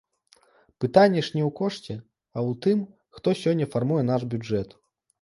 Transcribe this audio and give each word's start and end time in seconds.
Пытанне 0.85 1.21
ж 1.27 1.33
не 1.35 1.43
ў 1.49 1.51
кошце, 1.61 1.95
а 2.39 2.43
ў 2.49 2.59
тым, 2.67 2.77
хто 3.19 3.37
сёння 3.45 3.65
фармуе 3.75 4.03
наш 4.13 4.21
бюджэт. 4.37 4.69